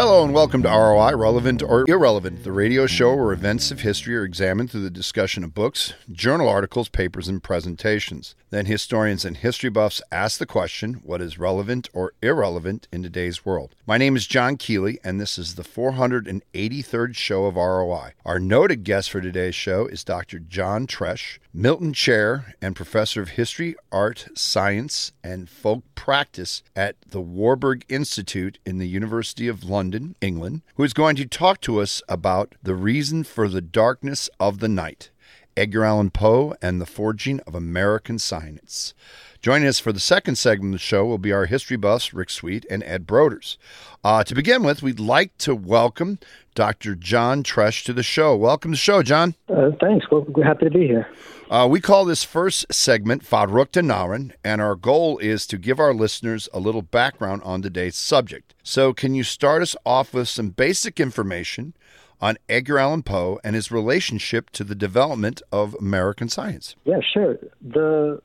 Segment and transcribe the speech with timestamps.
[0.00, 4.16] Hello and welcome to ROI, Relevant or Irrelevant, the radio show where events of history
[4.16, 8.34] are examined through the discussion of books, journal articles, papers, and presentations.
[8.48, 13.44] Then historians and history buffs ask the question what is relevant or irrelevant in today's
[13.44, 13.74] world?
[13.86, 18.12] My name is John Keeley, and this is the 483rd show of ROI.
[18.24, 20.38] Our noted guest for today's show is Dr.
[20.38, 27.20] John Tresch, Milton Chair and Professor of History, Art, Science, and Folk Practice at the
[27.20, 32.02] Warburg Institute in the University of London, England, who is going to talk to us
[32.08, 35.10] about the reason for the darkness of the night.
[35.56, 38.94] Edgar Allan Poe and the Forging of American Science.
[39.42, 42.30] Joining us for the second segment of the show will be our history buffs, Rick
[42.30, 43.56] Sweet and Ed Broders.
[44.04, 46.20] Uh, to begin with, we'd like to welcome
[46.54, 46.94] Dr.
[46.94, 48.36] John Tresch to the show.
[48.36, 49.34] Welcome to the show, John.
[49.48, 50.06] Uh, thanks.
[50.10, 51.08] Well, we're happy to be here.
[51.50, 55.92] Uh, we call this first segment Verrückte Narren, and our goal is to give our
[55.92, 58.54] listeners a little background on today's subject.
[58.62, 61.74] So, can you start us off with some basic information
[62.20, 66.76] on Edgar Allan Poe and his relationship to the development of American science?
[66.84, 67.36] Yeah, sure.
[67.60, 68.22] The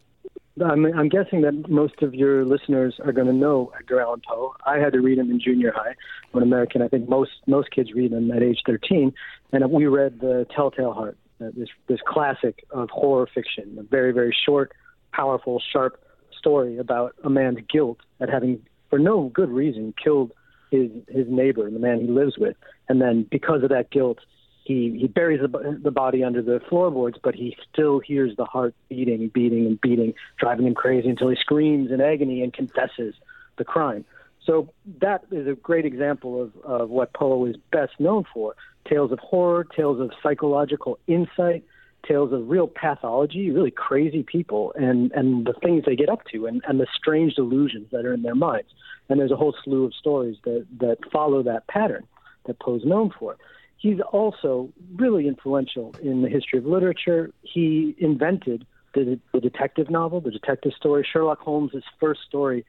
[0.63, 4.53] I'm, I'm guessing that most of your listeners are going to know Edgar Allan Poe.
[4.67, 5.95] I had to read him in junior high.
[6.31, 9.11] When American, I think most most kids read him at age 13,
[9.51, 14.11] and we read the Telltale Heart, uh, this this classic of horror fiction, a very
[14.11, 14.71] very short,
[15.11, 16.01] powerful, sharp
[16.37, 20.31] story about a man's guilt at having, for no good reason, killed
[20.71, 22.55] his his neighbor, the man he lives with,
[22.89, 24.19] and then because of that guilt,
[24.63, 28.73] he he buries the, the body under the floorboards, but he still hears the heart
[28.89, 33.15] beating, beating, and beating, driving him crazy until he screams in agony and confesses
[33.57, 34.05] the crime.
[34.45, 34.69] So
[35.01, 38.55] that is a great example of, of what Poe is best known for:
[38.87, 41.63] tales of horror, tales of psychological insight,
[42.07, 46.45] tales of real pathology, really crazy people, and and the things they get up to,
[46.45, 48.69] and and the strange delusions that are in their minds.
[49.09, 52.05] And there's a whole slew of stories that that follow that pattern
[52.45, 53.37] that Poe's known for.
[53.77, 57.31] He's also really influential in the history of literature.
[57.41, 61.05] He invented the, the detective novel, the detective story.
[61.11, 62.65] Sherlock Holmes' first story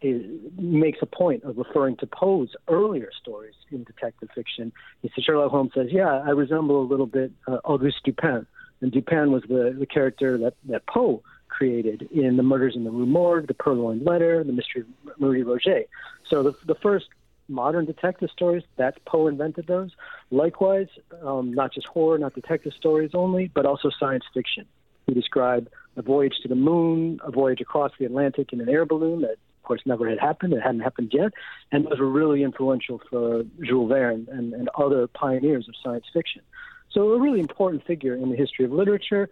[0.00, 0.24] is,
[0.56, 4.72] makes a point of referring to Poe's earlier stories in detective fiction.
[5.02, 8.46] He says, Sherlock Holmes says, "Yeah, I resemble a little bit uh, Auguste Dupin,"
[8.80, 12.90] and Dupin was the, the character that that Poe created in the Murders in the
[12.90, 15.88] Rue Morgue, the Purloined Letter, the Mystery of Marie Roget.
[16.28, 17.06] So the the first
[17.48, 18.62] modern detective stories.
[18.76, 19.90] That's Poe invented those.
[20.30, 20.88] Likewise,
[21.22, 24.66] um, not just horror, not detective stories only, but also science fiction.
[25.06, 28.84] He described a voyage to the moon, a voyage across the Atlantic in an air
[28.84, 30.52] balloon that, of course, never had happened.
[30.52, 31.32] It hadn't happened yet.
[31.72, 36.42] And those were really influential for Jules Verne and, and other pioneers of science fiction.
[36.90, 39.28] So, a really important figure in the history of literature,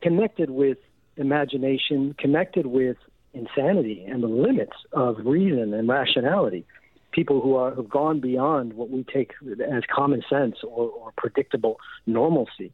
[0.00, 0.78] connected with
[1.16, 2.96] imagination, connected with
[3.32, 6.64] insanity and the limits of reason and rationality
[7.14, 9.32] people who are who've gone beyond what we take
[9.72, 12.72] as common sense or, or predictable normalcy.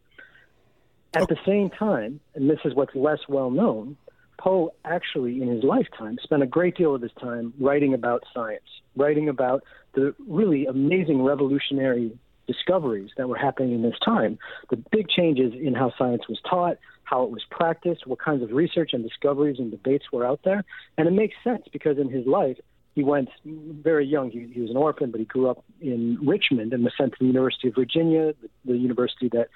[1.14, 1.26] At oh.
[1.28, 3.96] the same time, and this is what's less well known,
[4.40, 8.64] Poe actually, in his lifetime, spent a great deal of his time writing about science,
[8.96, 9.62] writing about
[9.94, 14.38] the really amazing revolutionary discoveries that were happening in this time,
[14.70, 18.50] the big changes in how science was taught, how it was practiced, what kinds of
[18.50, 20.64] research and discoveries and debates were out there.
[20.96, 22.56] And it makes sense because in his life,
[22.94, 24.30] he went very young.
[24.30, 27.18] He, he was an orphan, but he grew up in Richmond and was sent to
[27.20, 29.48] the University of Virginia, the, the university that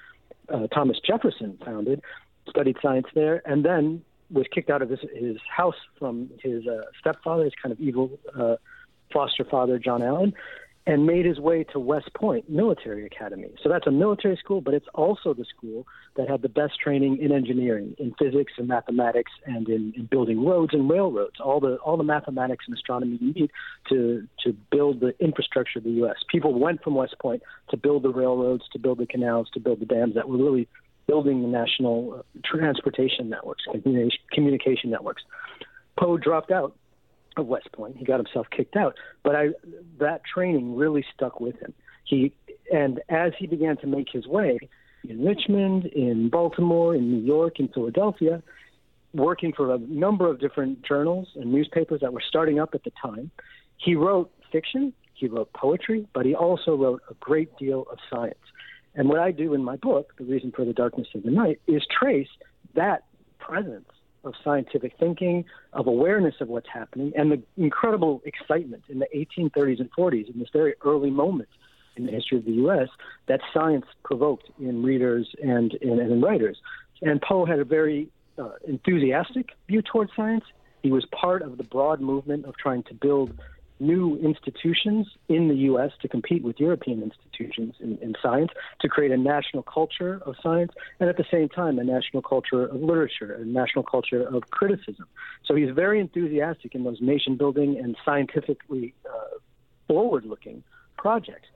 [0.47, 2.01] uh, Thomas Jefferson founded,
[2.49, 6.81] studied science there, and then was kicked out of his, his house from his uh,
[6.99, 8.55] stepfather, his kind of evil uh,
[9.11, 10.33] foster father, John Allan,
[10.87, 13.49] and made his way to West Point Military Academy.
[13.63, 17.17] So that's a military school, but it's also the school that had the best training
[17.17, 21.39] in engineering, in physics and mathematics, and in, in building roads and railroads.
[21.39, 23.51] All the all the mathematics and astronomy you need
[23.89, 26.17] to to build the infrastructure of the U.S.
[26.29, 29.79] People went from West Point to build the railroads, to build the canals, to build
[29.79, 30.67] the dams that were really
[31.07, 33.63] building the national uh, transportation networks,
[34.31, 35.23] communication networks.
[35.97, 36.75] Poe dropped out
[37.37, 37.97] of West Point.
[37.97, 39.49] He got himself kicked out, but I
[39.99, 41.73] that training really stuck with him.
[42.05, 42.33] He
[42.71, 44.57] and as he began to make his way
[45.07, 48.41] in Richmond, in Baltimore, in New York, in Philadelphia,
[49.13, 52.91] working for a number of different journals and newspapers that were starting up at the
[53.01, 53.31] time,
[53.77, 58.35] he wrote fiction, he wrote poetry, but he also wrote a great deal of science.
[58.95, 61.59] And what I do in my book, The Reason for the Darkness of the Night,
[61.67, 62.29] is trace
[62.75, 63.03] that
[63.39, 63.89] presence
[64.23, 69.79] of scientific thinking, of awareness of what's happening, and the incredible excitement in the 1830s
[69.79, 71.49] and 40s, in this very early moment
[71.95, 72.89] in the history of the U.S.,
[73.27, 76.57] that science provoked in readers and in, and in writers.
[77.01, 80.43] And Poe had a very uh, enthusiastic view towards science.
[80.83, 83.37] He was part of the broad movement of trying to build
[83.79, 85.91] new institutions in the U.S.
[86.01, 90.71] to compete with European institutions in, in, science, to create a national culture of science,
[90.99, 95.05] and at the same time, a national culture of literature, a national culture of criticism.
[95.45, 99.37] So he's very enthusiastic in those nation building and scientifically uh,
[99.87, 100.63] forward looking
[100.97, 101.47] projects.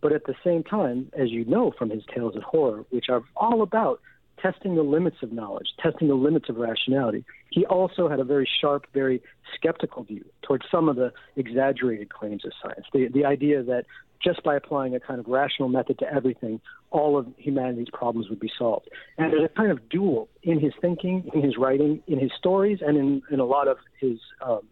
[0.00, 3.22] But at the same time, as you know from his tales of horror, which are
[3.36, 4.00] all about
[4.40, 7.24] testing the limits of knowledge, testing the limits of rationality.
[7.50, 9.22] He also had a very sharp, very
[9.54, 12.86] skeptical view towards some of the exaggerated claims of science.
[12.92, 13.84] The, the idea that
[14.22, 18.40] just by applying a kind of rational method to everything, all of humanity's problems would
[18.40, 18.88] be solved.
[19.16, 22.78] And there's a kind of dual in his thinking, in his writing, in his stories,
[22.84, 24.62] and in, in a lot of his um,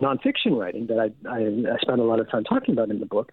[0.00, 3.06] nonfiction writing that I, I, I spend a lot of time talking about in the
[3.06, 3.30] book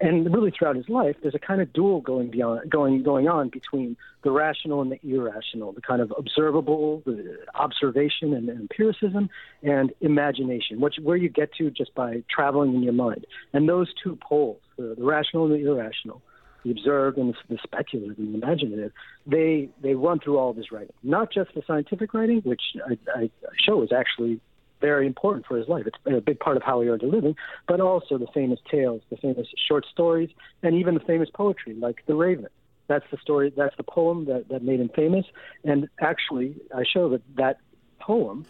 [0.00, 3.48] and really throughout his life, there's a kind of duel going beyond going going on
[3.48, 9.28] between the rational and the irrational, the kind of observable, the observation and, empiricism,
[9.62, 13.26] and imagination, which where you get to just by traveling in your mind.
[13.52, 16.22] And those two poles, the, the rational and the irrational,
[16.64, 18.92] the observed and the, the speculative and the imaginative,
[19.26, 22.98] they they run through all of his writing, not just the scientific writing, which I,
[23.14, 23.30] I
[23.66, 24.40] show is actually
[24.80, 25.86] very important for his life.
[25.86, 27.36] It's a big part of how he earned a living,
[27.66, 30.30] but also the famous tales, the famous short stories,
[30.62, 32.48] and even the famous poetry like The Raven.
[32.86, 35.26] That's the story, that's the poem that, that made him famous.
[35.62, 37.58] And actually, I show that that
[38.00, 38.46] poem,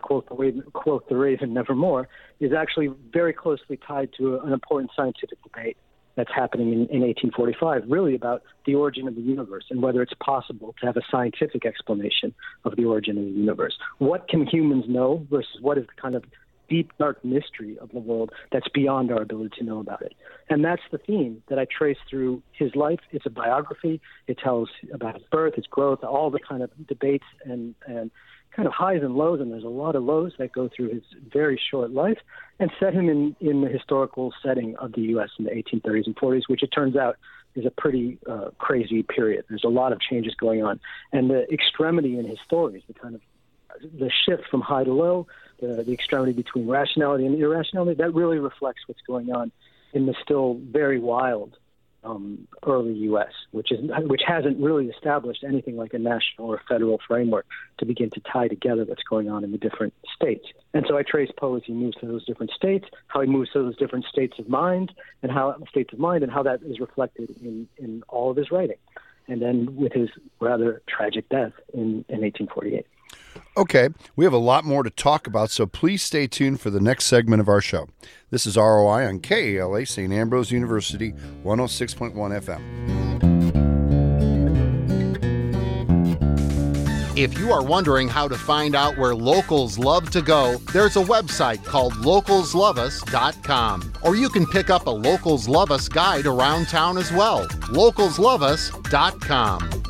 [0.00, 2.08] quote the, Raven, quote the Raven nevermore,
[2.40, 5.76] is actually very closely tied to an important scientific debate
[6.16, 10.14] that's happening in, in 1845, really about the origin of the universe and whether it's
[10.20, 12.34] possible to have a scientific explanation
[12.64, 13.76] of the origin of the universe.
[13.98, 16.24] What can humans know versus what is the kind of
[16.68, 20.14] deep, dark mystery of the world that's beyond our ability to know about it.
[20.50, 23.00] And that's the theme that I trace through his life.
[23.12, 24.00] It's a biography.
[24.26, 28.10] It tells about his birth, his growth, all the kind of debates and, and
[28.56, 31.02] kind of highs and lows, and there's a lot of lows that go through his
[31.30, 32.18] very short life,
[32.58, 35.28] and set him in, in the historical setting of the U.S.
[35.38, 37.16] in the 1830s and 40s, which it turns out
[37.54, 39.44] is a pretty uh, crazy period.
[39.48, 40.80] There's a lot of changes going on,
[41.12, 43.20] and the extremity in his stories, the kind of
[43.82, 45.26] the shift from high to low,
[45.60, 49.52] the, the extremity between rationality and irrationality, that really reflects what's going on
[49.92, 51.58] in the still very wild
[52.06, 56.98] um, early U.S., which is which hasn't really established anything like a national or federal
[57.06, 57.46] framework
[57.78, 60.46] to begin to tie together what's going on in the different states.
[60.72, 63.50] And so I trace Poe as he moves to those different states, how he moves
[63.52, 64.92] to those different states of mind,
[65.22, 68.50] and how states of mind, and how that is reflected in in all of his
[68.50, 68.78] writing.
[69.28, 72.86] And then with his rather tragic death in, in 1848.
[73.56, 76.80] Okay, we have a lot more to talk about, so please stay tuned for the
[76.80, 77.88] next segment of our show.
[78.30, 80.12] This is ROI on KALA St.
[80.12, 81.12] Ambrose University
[81.44, 83.36] 106.1 FM.
[87.16, 91.02] If you are wondering how to find out where locals love to go, there's a
[91.02, 93.92] website called localsloveus.com.
[94.02, 97.48] Or you can pick up a Locals Love Us guide around town as well.
[97.48, 99.85] localsloveus.com.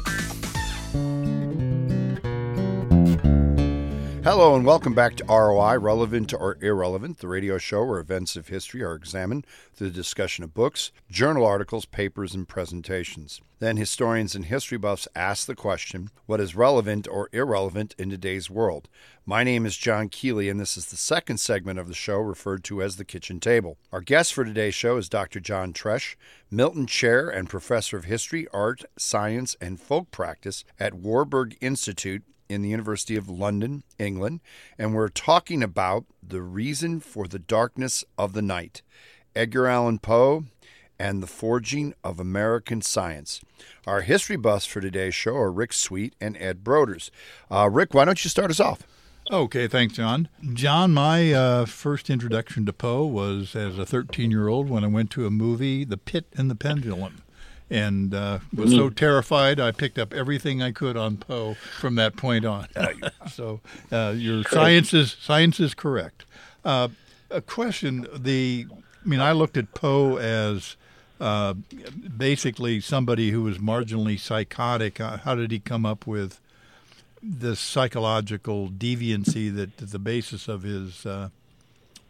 [4.26, 8.48] Hello and welcome back to ROI, Relevant or Irrelevant, the radio show where events of
[8.48, 13.40] history are examined through the discussion of books, journal articles, papers, and presentations.
[13.60, 18.50] Then historians and history buffs ask the question what is relevant or irrelevant in today's
[18.50, 18.88] world?
[19.24, 22.64] My name is John Keeley, and this is the second segment of the show referred
[22.64, 23.78] to as the kitchen table.
[23.92, 25.38] Our guest for today's show is Dr.
[25.38, 26.16] John Tresch,
[26.50, 32.62] Milton Chair and Professor of History, Art, Science, and Folk Practice at Warburg Institute in
[32.62, 34.40] the University of London, England,
[34.78, 38.82] and we're talking about the reason for the darkness of the night.
[39.34, 40.44] Edgar Allan Poe
[40.98, 43.40] and the forging of American science.
[43.86, 47.10] Our history buffs for today's show are Rick Sweet and Ed Broders.
[47.50, 48.82] Uh, Rick, why don't you start us off?
[49.30, 50.28] Okay, thanks, John.
[50.54, 54.88] John, my uh, first introduction to Poe was as a 13 year old when I
[54.88, 57.22] went to a movie, The Pit and the Pendulum
[57.70, 58.94] and uh, was so mm-hmm.
[58.94, 62.68] terrified I picked up everything I could on Poe from that point on.
[63.30, 66.24] so uh, your science is science is correct.
[66.64, 66.88] Uh,
[67.30, 68.66] a question: the
[69.04, 70.76] I mean, I looked at Poe as
[71.20, 71.54] uh,
[72.16, 75.00] basically somebody who was marginally psychotic.
[75.00, 76.40] Uh, how did he come up with
[77.22, 81.30] this psychological deviancy that the basis of his uh,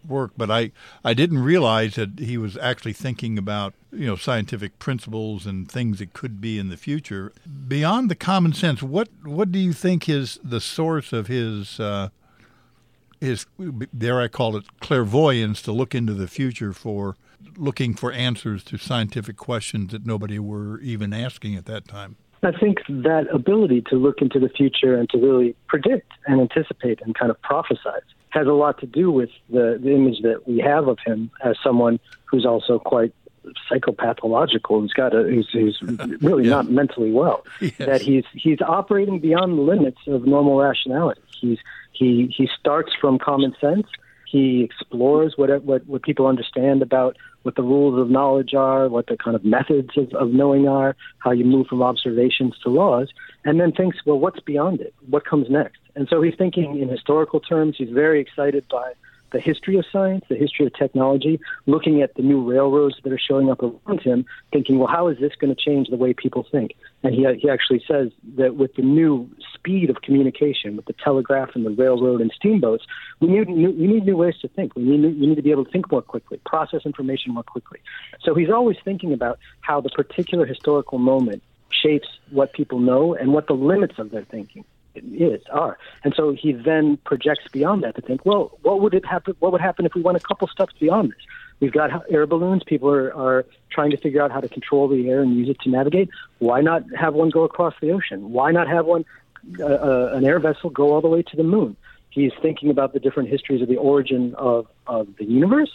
[0.08, 0.72] work, but I,
[1.04, 5.98] I didn't realize that he was actually thinking about you know scientific principles and things
[5.98, 7.32] that could be in the future
[7.66, 8.82] beyond the common sense.
[8.82, 12.10] What what do you think is the source of his uh,
[13.20, 13.46] his
[13.96, 17.16] dare I call it clairvoyance to look into the future for
[17.56, 22.16] looking for answers to scientific questions that nobody were even asking at that time?
[22.42, 27.00] I think that ability to look into the future and to really predict and anticipate
[27.00, 28.02] and kind of prophesize
[28.36, 31.56] has a lot to do with the, the image that we have of him as
[31.64, 33.12] someone who's also quite
[33.70, 34.82] psychopathological.
[34.82, 35.78] He's got a who's, who's
[36.20, 36.50] really yeah.
[36.50, 37.44] not mentally well.
[37.60, 37.74] Yes.
[37.78, 41.22] That he's he's operating beyond the limits of normal rationality.
[41.40, 41.58] He's
[41.92, 43.86] he he starts from common sense.
[44.26, 49.06] He explores what what what people understand about what the rules of knowledge are, what
[49.06, 53.08] the kind of methods of, of knowing are, how you move from observations to laws,
[53.44, 54.92] and then thinks, well, what's beyond it?
[55.08, 55.78] What comes next?
[55.96, 57.76] And so he's thinking in historical terms.
[57.76, 58.92] He's very excited by
[59.32, 63.18] the history of science, the history of technology, looking at the new railroads that are
[63.18, 66.46] showing up around him, thinking, well, how is this going to change the way people
[66.50, 66.74] think?
[67.02, 71.50] And he, he actually says that with the new speed of communication, with the telegraph
[71.54, 72.84] and the railroad and steamboats,
[73.20, 74.76] we need new, we need new ways to think.
[74.76, 77.80] We need, we need to be able to think more quickly, process information more quickly.
[78.22, 83.32] So he's always thinking about how the particular historical moment shapes what people know and
[83.32, 84.64] what the limits of their thinking
[85.04, 85.78] is are.
[86.04, 89.34] And so he then projects beyond that to think, well, what would it happen?
[89.38, 91.18] What would happen if we went a couple steps beyond this?
[91.60, 92.62] We've got air balloons.
[92.64, 95.60] People are, are trying to figure out how to control the air and use it
[95.60, 96.10] to navigate.
[96.38, 98.30] Why not have one go across the ocean?
[98.30, 99.04] Why not have one,
[99.58, 101.76] uh, uh, an air vessel, go all the way to the moon?
[102.10, 105.70] He's thinking about the different histories of the origin of, of the universe.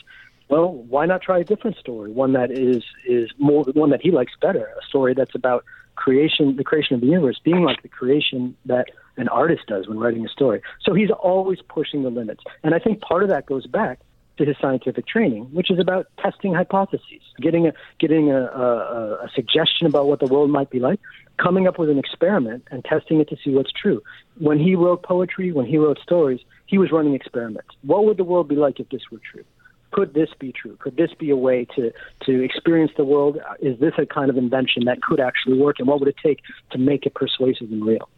[0.50, 2.12] Well, why not try a different story?
[2.12, 4.66] One that is is more one that he likes better.
[4.66, 5.64] A story that's about
[5.96, 8.88] creation, the creation of the universe, being like the creation that
[9.18, 10.62] an artist does when writing a story.
[10.82, 12.44] So he's always pushing the limits.
[12.64, 14.00] And I think part of that goes back
[14.38, 19.30] to his scientific training, which is about testing hypotheses, getting a getting a, a, a
[19.36, 21.00] suggestion about what the world might be like,
[21.38, 24.02] coming up with an experiment and testing it to see what's true.
[24.38, 27.70] When he wrote poetry, when he wrote stories, he was running experiments.
[27.82, 29.44] What would the world be like if this were true?
[29.92, 30.78] Could this be true?
[30.78, 31.92] Could this be a way to
[32.26, 33.38] to experience the world?
[33.60, 35.80] Is this a kind of invention that could actually work?
[35.80, 36.40] And what would it take
[36.72, 38.10] to make it persuasive and real?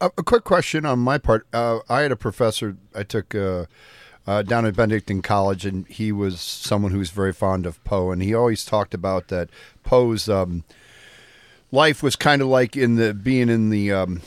[0.00, 1.46] A, a quick question on my part.
[1.52, 3.66] Uh, I had a professor I took uh,
[4.26, 8.10] uh, down at Benedictine College, and he was someone who was very fond of Poe,
[8.10, 9.48] and he always talked about that
[9.84, 10.64] Poe's um,
[11.72, 14.20] life was kind of like in the being in the um,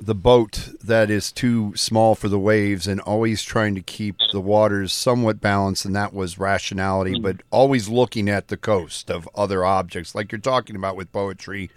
[0.00, 4.40] the boat that is too small for the waves and always trying to keep the
[4.40, 7.22] waters somewhat balanced and that was rationality mm-hmm.
[7.22, 11.70] but always looking at the coast of other objects like you're talking about with poetry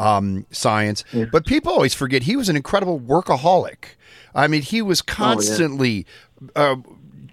[0.00, 1.04] um, science.
[1.12, 1.26] Yeah.
[1.30, 3.96] But people always forget he was an incredible workaholic.
[4.34, 6.06] I mean, he was constantly
[6.42, 6.62] oh, yeah.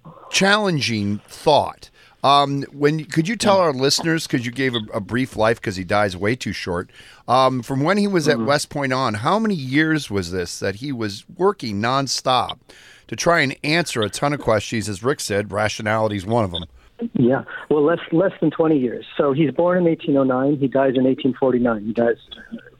[0.06, 1.90] uh, challenging thought.
[2.24, 4.28] Um, when could you tell our listeners?
[4.28, 6.90] Because you gave a, a, brief life, because he dies way too short.
[7.28, 8.42] Um, from when he was mm-hmm.
[8.42, 12.58] at West Point on, how many years was this that he was working nonstop
[13.08, 14.90] to try and answer a ton of questions?
[14.90, 16.66] As Rick said, rationality is one of them.
[17.14, 19.06] Yeah, well, less less than 20 years.
[19.18, 20.60] So he's born in 1809.
[20.60, 21.86] He dies in 1849.
[21.86, 22.18] He dies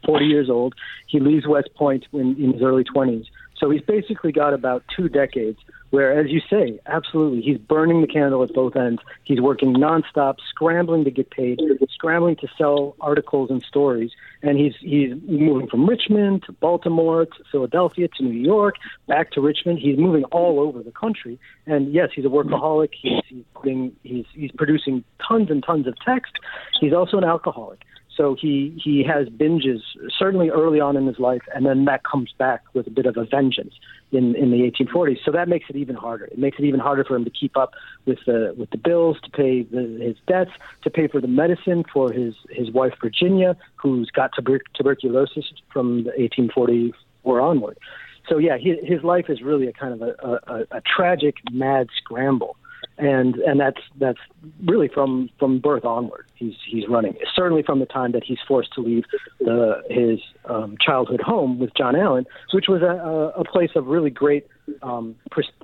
[0.04, 0.74] 40 years old.
[1.06, 3.26] He leaves West Point in, in his early 20s.
[3.56, 5.58] So he's basically got about two decades
[5.90, 9.00] where, as you say, absolutely, he's burning the candle at both ends.
[9.24, 14.10] He's working nonstop, scrambling to get paid, scrambling to sell articles and stories,
[14.42, 18.76] and he's he's moving from Richmond to Baltimore to Philadelphia to New York,
[19.06, 19.78] back to Richmond.
[19.78, 22.90] He's moving all over the country, and yes, he's a workaholic.
[23.00, 26.32] He's he's putting he's he's producing tons and tons of text.
[26.80, 27.80] He's also an alcoholic.
[28.18, 29.80] So he he has binges
[30.18, 33.16] certainly early on in his life, and then that comes back with a bit of
[33.16, 33.74] a vengeance
[34.10, 35.18] in in the 1840s.
[35.24, 36.24] So that makes it even harder.
[36.24, 37.74] It makes it even harder for him to keep up
[38.06, 40.50] with the with the bills, to pay the, his debts,
[40.82, 46.02] to pay for the medicine for his his wife Virginia, who's got tuber- tuberculosis from
[46.02, 47.78] the 1844 onward.
[48.28, 51.86] So yeah, he, his life is really a kind of a, a, a tragic, mad
[51.96, 52.56] scramble
[52.98, 54.18] and and that's that's
[54.64, 56.26] really from from birth onward.
[56.34, 57.16] He's he's running.
[57.34, 59.04] Certainly from the time that he's forced to leave
[59.38, 64.10] the his um, childhood home with John Allan, which was a, a place of really
[64.10, 64.46] great
[64.82, 65.14] um,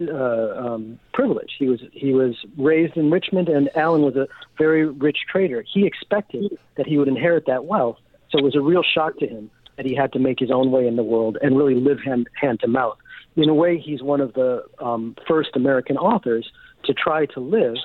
[0.00, 1.52] uh, um, privilege.
[1.58, 5.64] He was he was raised in Richmond, and Allan was a very rich trader.
[5.70, 7.98] He expected that he would inherit that wealth,
[8.30, 10.70] so it was a real shock to him that he had to make his own
[10.70, 12.96] way in the world and really live hand hand to mouth.
[13.36, 16.48] In a way, he's one of the um, first American authors
[16.84, 17.76] to try to live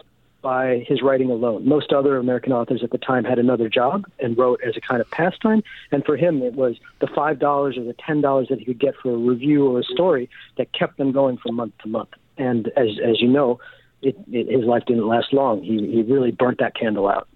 [0.41, 1.67] by his writing alone.
[1.67, 5.01] Most other American authors at the time had another job and wrote as a kind
[5.01, 5.63] of pastime.
[5.91, 9.11] And for him, it was the $5 or the $10 that he could get for
[9.11, 12.09] a review or a story that kept them going from month to month.
[12.37, 13.59] And as, as you know,
[14.01, 15.61] it, it, his life didn't last long.
[15.61, 17.27] He, he really burnt that candle out.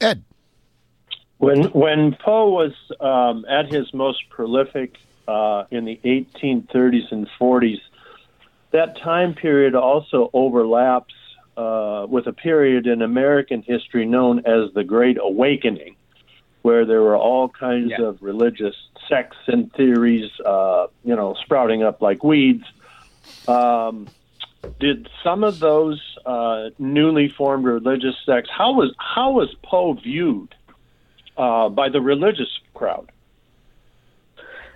[0.00, 0.24] Ed.
[1.38, 4.96] When, when Poe was um, at his most prolific
[5.28, 7.78] uh, in the 1830s and 40s,
[8.72, 11.14] that time period also overlaps
[11.56, 15.96] uh, with a period in American history known as the Great Awakening,
[16.62, 18.06] where there were all kinds yeah.
[18.06, 18.76] of religious
[19.08, 22.64] sects and theories, uh, you know, sprouting up like weeds.
[23.48, 24.08] Um,
[24.78, 30.54] did some of those uh, newly formed religious sects how was how was Poe viewed
[31.36, 33.10] uh, by the religious crowd?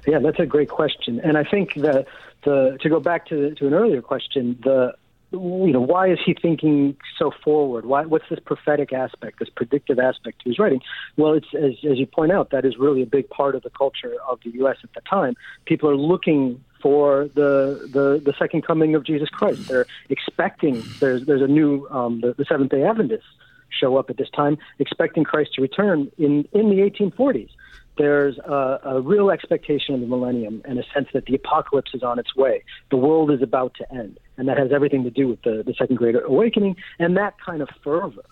[0.07, 2.07] Yeah, that's a great question, and I think that
[2.45, 4.95] the to go back to to an earlier question, the
[5.33, 7.87] you know why is he thinking so forward?
[7.87, 10.81] Why what's this prophetic aspect, this predictive aspect to his writing?
[11.17, 13.71] Well, it's as as you point out, that is really a big part of the
[13.71, 14.77] culture of the U.S.
[14.83, 15.35] at the time.
[15.65, 19.69] People are looking for the, the the second coming of Jesus Christ.
[19.69, 23.25] They're expecting there's there's a new um, the, the Seventh Day Adventists
[23.71, 27.51] show up at this time, expecting Christ to return in in the 1840s.
[27.97, 32.03] There's a, a real expectation of the millennium and a sense that the apocalypse is
[32.03, 32.65] on its way.
[32.91, 35.75] The world is about to end, and that has everything to do with the, the
[35.75, 36.77] Second Great Awakening.
[36.99, 38.25] And that kind of fervor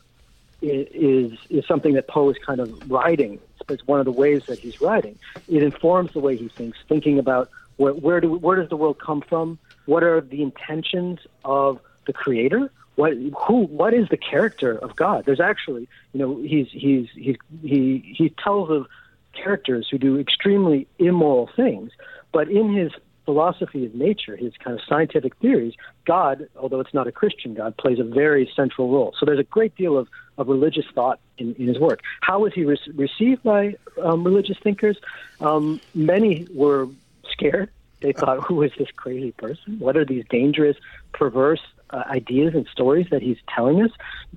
[0.62, 3.40] is is something that Poe is kind of writing.
[3.68, 5.18] It's one of the ways that he's writing.
[5.48, 8.98] It informs the way he thinks, thinking about where, where do where does the world
[8.98, 9.58] come from?
[9.86, 12.70] What are the intentions of the Creator?
[12.96, 13.14] What
[13.46, 15.24] who what is the character of God?
[15.24, 18.86] There's actually you know he's he's he's he he tells of
[19.32, 21.90] characters who do extremely immoral things,
[22.32, 22.92] but in his
[23.24, 25.74] philosophy of nature, his kind of scientific theories,
[26.06, 29.14] God, although it's not a Christian God, plays a very central role.
[29.18, 30.08] So there's a great deal of,
[30.38, 32.00] of religious thought in, in his work.
[32.20, 34.98] How was he re- received by um, religious thinkers?
[35.40, 36.88] Um, many were
[37.30, 37.70] scared.
[38.00, 39.78] They thought, who is this crazy person?
[39.78, 40.76] What are these dangerous,
[41.12, 41.60] perverse
[41.90, 43.90] uh, ideas and stories that he's telling us?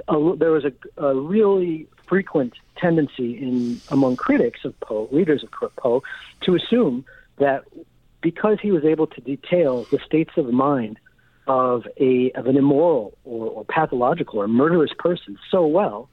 [0.08, 5.52] Uh, there was a, a really frequent tendency in among critics of Poe, readers of
[5.78, 6.04] Poe,
[6.42, 7.06] to assume
[7.38, 7.64] that
[8.22, 11.00] because he was able to detail the states of mind
[11.48, 16.10] of a of an immoral or, or pathological or murderous person so well,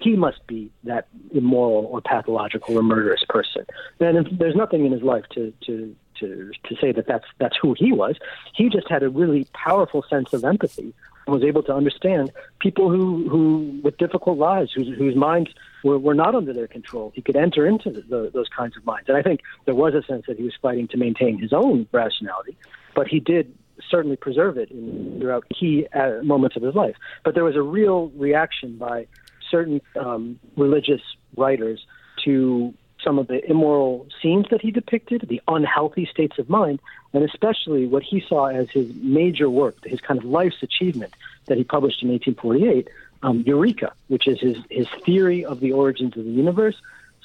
[0.00, 3.64] he must be that immoral or pathological or murderous person.
[4.00, 7.74] And there's nothing in his life to to to to say that that's that's who
[7.78, 8.16] he was.
[8.54, 10.94] He just had a really powerful sense of empathy
[11.26, 15.50] was able to understand people who who with difficult lives, whose whose minds
[15.84, 17.12] were, were not under their control.
[17.14, 19.94] He could enter into the, the, those kinds of minds, and I think there was
[19.94, 22.56] a sense that he was fighting to maintain his own rationality,
[22.94, 23.54] but he did
[23.90, 26.96] certainly preserve it in, throughout key uh, moments of his life.
[27.24, 29.06] But there was a real reaction by
[29.50, 31.00] certain um, religious
[31.36, 31.84] writers
[32.24, 36.80] to some of the immoral scenes that he depicted, the unhealthy states of mind,
[37.12, 41.12] and especially what he saw as his major work, his kind of life's achievement
[41.46, 42.88] that he published in 1848,
[43.22, 46.76] um, Eureka, which is his, his theory of the origins of the universe.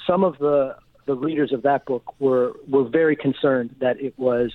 [0.05, 4.53] Some of the, the readers of that book were, were very concerned that it was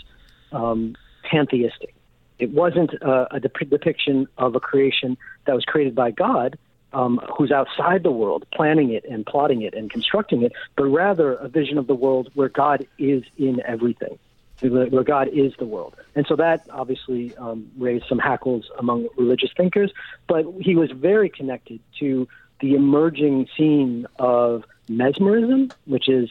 [0.53, 1.95] um, pantheistic.
[2.39, 6.59] It wasn't uh, a dep- depiction of a creation that was created by God,
[6.93, 11.35] um, who's outside the world, planning it and plotting it and constructing it, but rather
[11.35, 14.19] a vision of the world where God is in everything,
[14.61, 15.95] where God is the world.
[16.15, 19.93] And so that obviously um, raised some hackles among religious thinkers,
[20.29, 22.29] but he was very connected to
[22.61, 26.31] the emerging scene of mesmerism, which is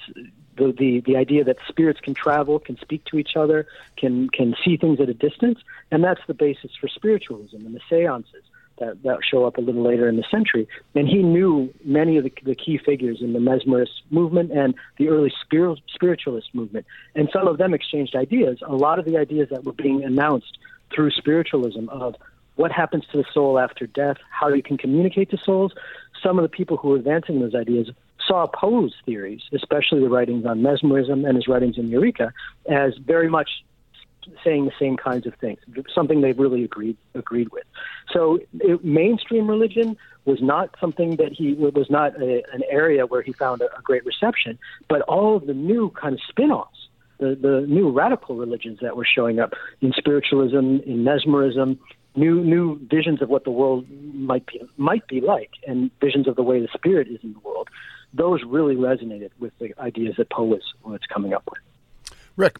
[0.57, 4.55] the, the, the idea that spirits can travel, can speak to each other, can, can
[4.63, 8.43] see things at a distance, and that's the basis for spiritualism and the seances
[8.81, 10.67] that, that show up a little later in the century.
[10.93, 15.07] And he knew many of the, the key figures in the mesmerist movement and the
[15.07, 15.31] early
[15.93, 16.85] spiritualist movement.
[17.15, 18.59] And some of them exchanged ideas.
[18.67, 20.57] A lot of the ideas that were being announced
[20.93, 22.15] through spiritualism of
[22.55, 25.73] what happens to the soul after death, how you can communicate to souls.
[26.21, 27.89] Some of the people who were advancing those ideas
[28.27, 32.33] saw Poe's theories, especially the writings on mesmerism and his writings in Eureka,
[32.69, 33.49] as very much
[34.43, 35.59] saying the same kinds of things,
[35.93, 37.63] something they really agreed agreed with.
[38.11, 43.21] So it, mainstream religion was not something that he was not a, an area where
[43.21, 47.35] he found a, a great reception, but all of the new kind of spin-offs, the,
[47.35, 51.79] the new radical religions that were showing up in spiritualism, in mesmerism,
[52.15, 56.35] new new visions of what the world might be might be like, and visions of
[56.35, 57.69] the way the spirit is in the world.
[58.13, 61.61] Those really resonated with the ideas that Poe was, was coming up with.
[62.35, 62.57] Rick,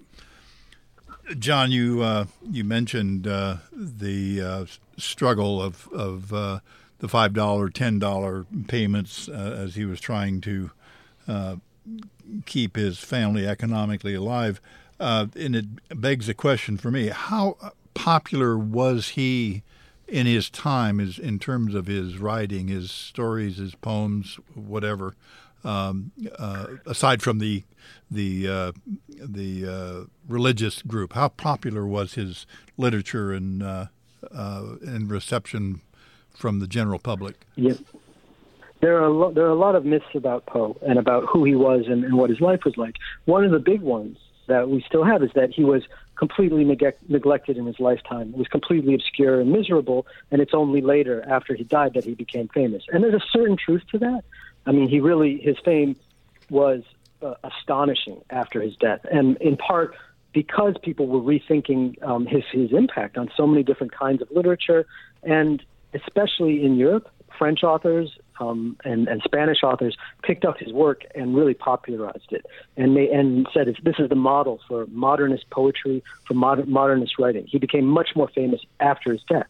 [1.38, 4.66] John, you uh, you mentioned uh, the uh,
[4.98, 6.60] struggle of of uh,
[7.00, 10.72] the five dollar, ten dollar payments uh, as he was trying to
[11.28, 11.56] uh,
[12.46, 14.60] keep his family economically alive,
[15.00, 15.66] and it
[16.00, 17.58] begs a question for me: How
[17.94, 19.64] popular was he
[20.08, 25.16] in his time, is in terms of his writing, his stories, his poems, whatever?
[25.64, 26.12] Um,
[26.86, 27.64] aside from the
[28.10, 28.72] the uh,
[29.08, 31.14] the uh, religious group?
[31.14, 32.46] How popular was his
[32.78, 33.86] literature and uh,
[34.32, 35.82] uh and reception
[36.36, 37.46] from the general public?
[37.56, 37.80] Yes.
[38.82, 41.54] There are, lo- there are a lot of myths about Poe and about who he
[41.54, 42.96] was and, and what his life was like.
[43.26, 45.84] One of the big ones that we still have is that he was
[46.16, 48.32] completely neg- neglected in his lifetime.
[48.34, 52.48] Was completely obscure and miserable, and it's only later, after he died, that he became
[52.48, 52.84] famous.
[52.92, 54.24] And there's a certain truth to that.
[54.66, 55.96] I mean, he really his fame
[56.50, 56.84] was
[57.22, 59.96] uh, astonishing after his death, and in part
[60.34, 64.86] because people were rethinking um, his his impact on so many different kinds of literature,
[65.24, 71.04] and especially in Europe, French authors um, and, and Spanish authors picked up his work
[71.16, 72.46] and really popularized it,
[72.78, 77.46] and they, and said this is the model for modernist poetry, for modern, modernist writing.
[77.48, 79.48] He became much more famous after his death,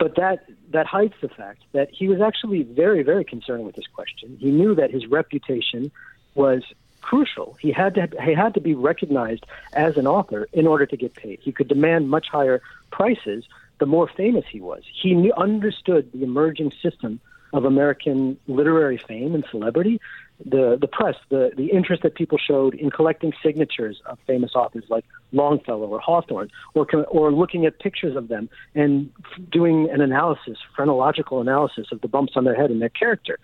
[0.00, 3.86] but that that hides the fact that he was actually very very concerned with this
[3.86, 4.36] question.
[4.40, 5.92] He knew that his reputation
[6.34, 6.64] was
[7.02, 7.56] crucial.
[7.60, 11.14] He had to he had to be recognized as an author in order to get
[11.14, 11.38] paid.
[11.42, 13.44] He could demand much higher prices
[13.78, 14.82] the more famous he was.
[14.92, 17.20] He knew, understood the emerging system
[17.52, 20.00] of American literary fame and celebrity,
[20.44, 24.84] the the press, the the interest that people showed in collecting signatures of famous authors
[24.88, 29.12] like Longfellow or Hawthorne, or or looking at pictures of them and
[29.50, 33.38] doing an analysis, phrenological analysis of the bumps on their head and their character.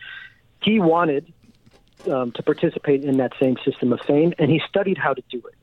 [0.62, 1.32] He wanted
[2.10, 5.38] um, to participate in that same system of fame, and he studied how to do
[5.38, 5.54] it.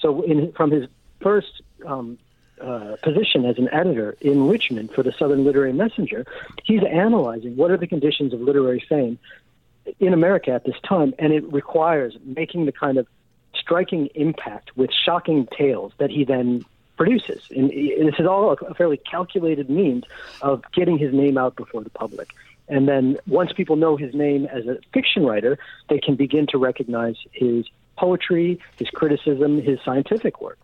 [0.00, 0.88] So, in, from his
[1.20, 2.18] first um,
[2.60, 6.26] uh, position as an editor in Richmond for the Southern Literary Messenger,
[6.64, 9.18] he's analyzing what are the conditions of literary fame
[9.98, 13.06] in America at this time, and it requires making the kind of
[13.54, 16.64] striking impact with shocking tales that he then
[16.96, 17.42] produces.
[17.50, 20.04] And this is all a fairly calculated means
[20.42, 22.30] of getting his name out before the public.
[22.68, 26.58] And then once people know his name as a fiction writer, they can begin to
[26.58, 27.66] recognize his
[27.96, 30.58] poetry, his criticism, his scientific work.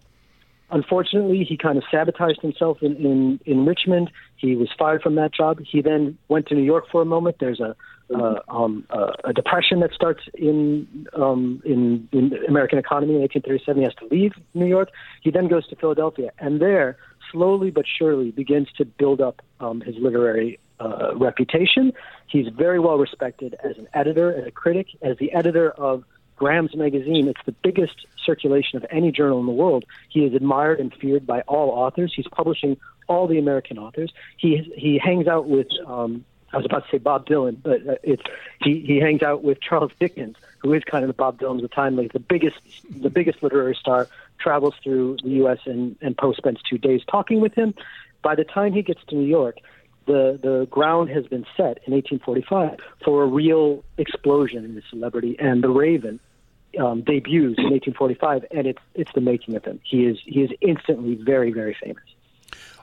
[0.70, 4.11] Unfortunately, he kind of sabotaged himself in, in, in Richmond.
[4.37, 5.61] He was fired from that job.
[5.61, 7.37] He then went to New York for a moment.
[7.38, 7.76] There's a
[8.14, 13.81] uh, um, uh, a depression that starts in, um, in in American economy in 1837.
[13.81, 14.90] He has to leave New York.
[15.22, 16.98] He then goes to Philadelphia, and there,
[17.33, 21.92] slowly but surely, begins to build up um, his literary uh, reputation.
[22.29, 26.05] He's very well respected as an editor, as a critic, as the editor of
[26.37, 27.29] Graham's magazine.
[27.29, 29.85] It's the biggest circulation of any journal in the world.
[30.09, 32.12] He is admired and feared by all authors.
[32.14, 32.77] He's publishing
[33.09, 34.12] all the American authors.
[34.37, 37.94] He he hangs out with um, I was about to say Bob Dylan, but uh,
[38.03, 38.22] it's
[38.62, 41.62] he he hangs out with Charles Dickens, who is kind of the Bob Dylan of
[41.62, 42.57] the time, like the biggest
[42.90, 44.09] the biggest literary star.
[44.38, 45.61] Travels through the U.S.
[45.64, 47.75] and and Poe spends two days talking with him.
[48.22, 49.59] By the time he gets to New York,
[50.07, 55.37] the the ground has been set in 1845 for a real explosion in the celebrity,
[55.38, 56.21] and the Raven
[56.79, 59.81] um, debuts in 1845, and it's it's the making of him.
[59.85, 62.05] He is he is instantly very very famous.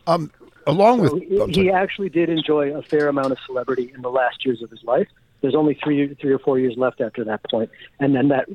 [0.06, 0.32] Um,
[0.68, 4.12] along so with he, he actually did enjoy a fair amount of celebrity in the
[4.12, 5.08] last years of his life.
[5.42, 8.50] There's only three three or four years left after that point, and then that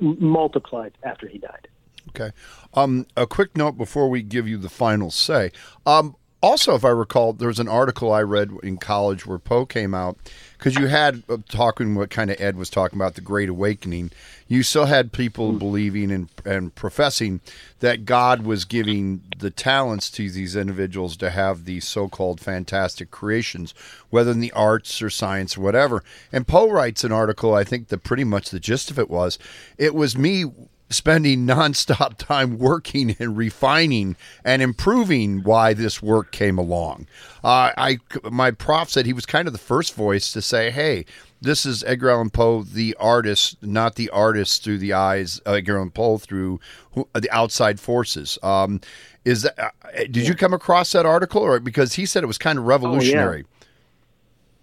[0.00, 1.68] m- multiplied after he died.
[2.10, 2.30] Okay.
[2.74, 5.50] Um, a quick note before we give you the final say.
[5.84, 9.64] Um, also, if I recall, there was an article I read in college where Poe
[9.64, 10.18] came out
[10.58, 14.10] because you had uh, talking what kind of Ed was talking about the Great Awakening.
[14.46, 17.40] You still had people believing and, and professing
[17.80, 23.74] that God was giving the talents to these individuals to have these so-called fantastic creations,
[24.10, 26.04] whether in the arts or science or whatever.
[26.32, 27.54] And Poe writes an article.
[27.54, 29.38] I think that pretty much the gist of it was,
[29.78, 30.44] it was me
[30.90, 37.06] spending nonstop time working and refining and improving why this work came along.
[37.42, 37.98] Uh, I
[38.30, 41.04] my prof said he was kind of the first voice to say, "Hey,
[41.40, 45.76] this is Edgar Allan Poe, the artist, not the artist through the eyes of Edgar
[45.76, 46.60] Allan Poe through
[46.92, 48.80] who, the outside forces." Um,
[49.24, 50.28] is that uh, did yeah.
[50.28, 53.44] you come across that article, or because he said it was kind of revolutionary?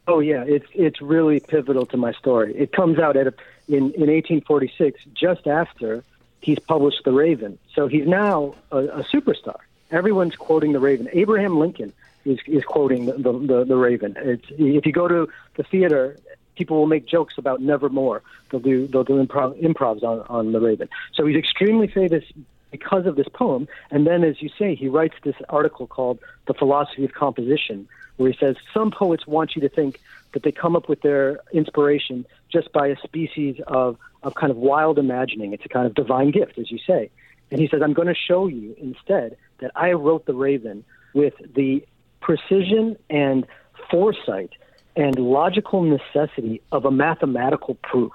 [0.08, 0.56] Oh yeah, oh, yeah.
[0.56, 2.56] it's it's really pivotal to my story.
[2.56, 3.34] It comes out at a,
[3.68, 6.04] in in 1846, just after
[6.44, 7.58] he's published The Raven.
[7.74, 9.58] So he's now a, a superstar.
[9.92, 11.08] Everyone's quoting The Raven.
[11.14, 11.94] Abraham Lincoln
[12.26, 14.16] is, is quoting the, the, the, Raven.
[14.18, 16.18] It's, if you go to the theater,
[16.56, 18.22] people will make jokes about Nevermore.
[18.50, 20.90] They'll do they'll do improv, improvs on, on The Raven.
[21.14, 22.24] So he's extremely famous
[22.72, 23.68] because of this poem.
[23.92, 28.32] And then, as you say, he writes this article called The Philosophy of Composition, where
[28.32, 30.00] he says some poets want you to think
[30.34, 34.58] that they come up with their inspiration just by a species of, of kind of
[34.58, 35.54] wild imagining.
[35.54, 37.10] It's a kind of divine gift, as you say.
[37.52, 41.34] And he says, I'm going to show you instead that I wrote The Raven with
[41.56, 41.86] the
[42.20, 43.46] precision and
[43.92, 44.52] foresight
[44.96, 48.12] and logical necessity of a mathematical proof.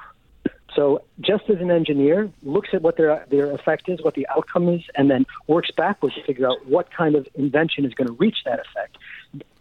[0.78, 4.68] So, just as an engineer looks at what their their effect is, what the outcome
[4.68, 8.12] is, and then works backwards to figure out what kind of invention is going to
[8.12, 8.96] reach that effect,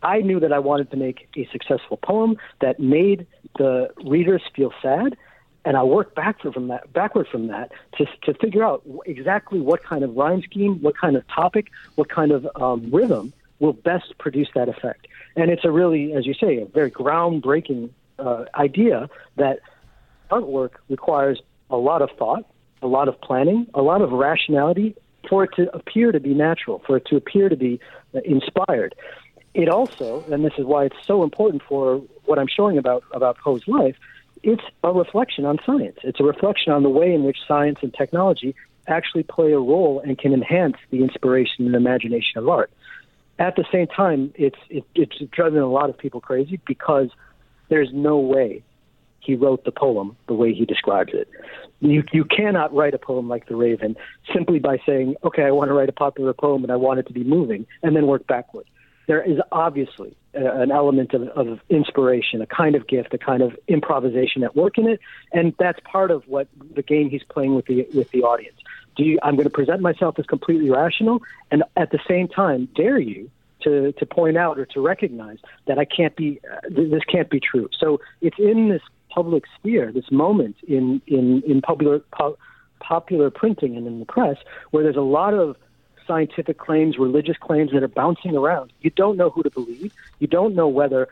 [0.03, 3.25] I knew that I wanted to make a successful poem that made
[3.57, 5.17] the readers feel sad
[5.65, 9.83] and I worked back from that, backward from that to, to figure out exactly what
[9.83, 14.15] kind of rhyme scheme, what kind of topic, what kind of um, rhythm will best
[14.19, 15.07] produce that effect.
[15.35, 19.59] And it's a really, as you say, a very groundbreaking uh, idea that
[20.29, 22.45] artwork requires a lot of thought,
[22.81, 24.95] a lot of planning, a lot of rationality
[25.29, 27.79] for it to appear to be natural, for it to appear to be
[28.15, 28.95] uh, inspired.
[29.53, 33.37] It also, and this is why it's so important for what I'm showing about about
[33.37, 33.95] Poe's life,
[34.43, 35.97] it's a reflection on science.
[36.03, 38.55] It's a reflection on the way in which science and technology
[38.87, 42.71] actually play a role and can enhance the inspiration and imagination of art.
[43.39, 47.09] At the same time, it's it, it's driving a lot of people crazy because
[47.69, 48.63] there's no way
[49.27, 51.27] he wrote the poem the way he describes it.
[51.81, 53.97] You you cannot write a poem like The Raven
[54.33, 57.07] simply by saying, "Okay, I want to write a popular poem and I want it
[57.07, 58.65] to be moving," and then work backward.
[59.05, 63.43] There is obviously a, an element of, of inspiration, a kind of gift, a kind
[63.43, 65.01] of improvisation at work in it,
[65.33, 68.57] and that's part of what the game he's playing with the with the audience.
[68.95, 72.69] Do you, I'm going to present myself as completely rational, and at the same time
[72.75, 73.29] dare you
[73.63, 77.39] to to point out or to recognize that I can't be uh, this can't be
[77.39, 77.69] true.
[77.79, 78.81] So it's in this
[79.17, 82.37] public sphere, this moment in in in popular po-
[82.79, 84.37] popular printing and in the press,
[84.69, 85.55] where there's a lot of
[86.05, 88.71] scientific claims, religious claims that are bouncing around.
[88.81, 89.91] You don't know who to believe.
[90.19, 91.09] You don't know whether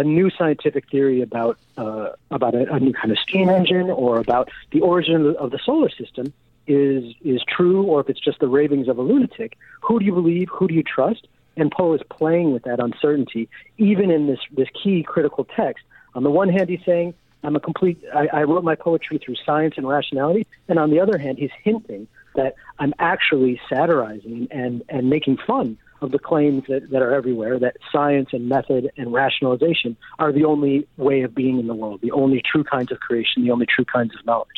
[0.00, 4.18] a new scientific theory about uh, about a, a, new kind of steam engine or
[4.18, 6.32] about the origin of the, solar system
[6.66, 9.58] is is true, or if it's just the ravings of a lunatic.
[9.82, 10.48] Who do you believe?
[10.58, 11.28] Who do you trust?
[11.58, 15.84] And Poe is playing with that uncertainty, even in this this key critical text.
[16.18, 18.02] On the one hand, he's saying, "I'm a complete.
[18.12, 21.52] I, I wrote my poetry through science and rationality," and on the other hand, he's
[21.62, 27.14] hinting that I'm actually satirizing and and making fun of the claims that, that are
[27.14, 31.74] everywhere that science and method and rationalization are the only way of being in the
[31.74, 34.48] world, the only true kinds of creation, the only true kinds of knowledge.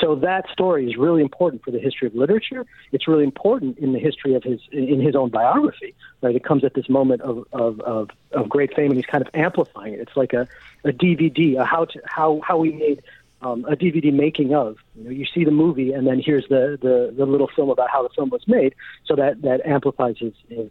[0.00, 2.66] So that story is really important for the history of literature.
[2.92, 5.94] It's really important in the history of his in his own biography.
[6.22, 9.26] Right, it comes at this moment of of, of, of great fame, and he's kind
[9.26, 10.00] of amplifying it.
[10.00, 10.48] It's like a,
[10.84, 13.02] a DVD, a how to how how we made
[13.42, 14.76] um, a DVD making of.
[14.94, 17.90] You know, you see the movie, and then here's the, the, the little film about
[17.90, 18.74] how the film was made.
[19.04, 20.70] So that that amplifies his, his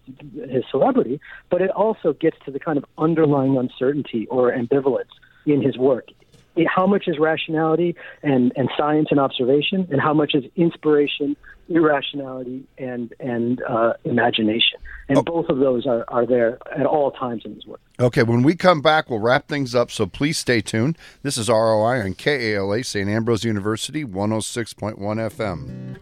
[0.49, 5.11] his celebrity, but it also gets to the kind of underlying uncertainty or ambivalence
[5.45, 6.09] in his work.
[6.55, 11.35] It, how much is rationality and, and science and observation, and how much is inspiration,
[11.69, 14.79] irrationality, and and uh, imagination?
[15.07, 15.23] And oh.
[15.23, 17.81] both of those are, are there at all times in his work.
[17.97, 20.97] Okay, when we come back, we'll wrap things up, so please stay tuned.
[21.23, 23.07] This is ROI on KALA, St.
[23.07, 25.97] Ambrose University, 106.1 FM.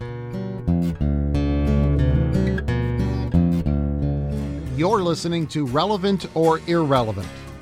[4.75, 7.27] You're listening to Relevant or Irrelevant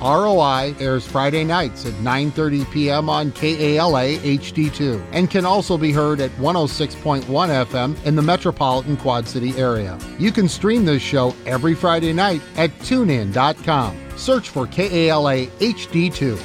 [0.00, 3.08] ROI airs Friday nights at 9:30 p.m.
[3.08, 9.26] on KALA HD2 and can also be heard at 106.1 FM in the metropolitan Quad
[9.26, 9.98] City area.
[10.18, 13.96] You can stream this show every Friday night at tunein.com.
[14.16, 16.38] Search for KALA HD2.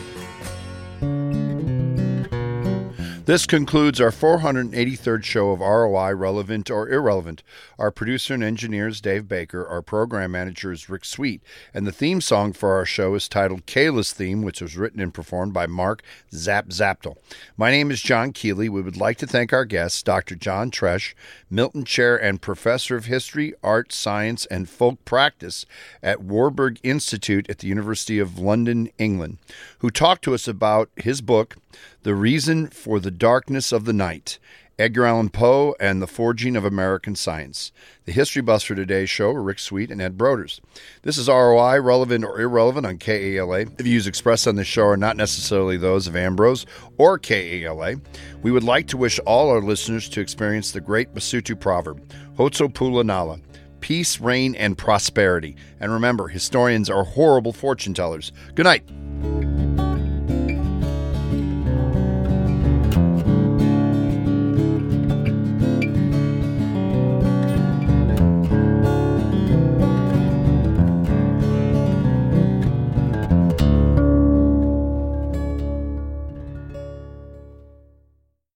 [3.26, 7.42] This concludes our 483rd show of ROI Relevant or Irrelevant.
[7.84, 9.68] Our producer and engineer is Dave Baker.
[9.68, 11.42] Our program manager is Rick Sweet.
[11.74, 15.14] And the theme song for our show is titled Kayla's Theme, which was written and
[15.14, 16.02] performed by Mark
[16.34, 17.18] Zap Zaptel.
[17.58, 18.70] My name is John Keeley.
[18.70, 20.36] We would like to thank our guests, Dr.
[20.36, 21.14] John Tresch,
[21.50, 25.66] Milton Chair and Professor of History, Art, Science, and Folk Practice
[26.02, 29.40] at Warburg Institute at the University of London, England,
[29.80, 31.58] who talked to us about his book,
[32.04, 34.40] The Reason for the Darkness of the Night
[34.80, 37.72] Edgar Allan Poe and the Forging of American Science.
[38.06, 40.60] The history buffs for today's show are Rick Sweet and Ed Broders.
[41.04, 43.66] This is ROI, relevant or irrelevant on KALA.
[43.66, 46.66] The views expressed on this show are not necessarily those of Ambrose
[46.98, 47.98] or KALA.
[48.42, 52.02] We would like to wish all our listeners to experience the great Basotho proverb,
[52.38, 53.42] Ho'oponopono Nala,
[53.80, 55.56] peace, rain, and prosperity.
[55.80, 58.32] And remember, historians are horrible fortune tellers.
[58.56, 58.84] Good night.